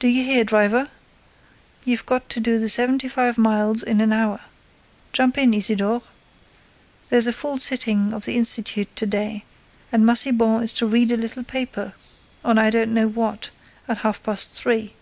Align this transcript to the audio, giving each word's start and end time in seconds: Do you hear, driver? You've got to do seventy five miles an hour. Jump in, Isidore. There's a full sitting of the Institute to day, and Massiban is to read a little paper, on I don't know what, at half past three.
Do 0.00 0.08
you 0.08 0.24
hear, 0.24 0.42
driver? 0.42 0.88
You've 1.84 2.04
got 2.04 2.28
to 2.30 2.40
do 2.40 2.66
seventy 2.66 3.06
five 3.06 3.38
miles 3.38 3.84
an 3.84 4.12
hour. 4.12 4.40
Jump 5.12 5.38
in, 5.38 5.54
Isidore. 5.54 6.02
There's 7.08 7.28
a 7.28 7.32
full 7.32 7.58
sitting 7.60 8.12
of 8.12 8.24
the 8.24 8.34
Institute 8.34 8.88
to 8.96 9.06
day, 9.06 9.44
and 9.92 10.04
Massiban 10.04 10.64
is 10.64 10.72
to 10.72 10.86
read 10.86 11.12
a 11.12 11.16
little 11.16 11.44
paper, 11.44 11.92
on 12.44 12.58
I 12.58 12.70
don't 12.70 12.92
know 12.92 13.06
what, 13.06 13.50
at 13.86 13.98
half 13.98 14.20
past 14.24 14.50
three. 14.50 14.94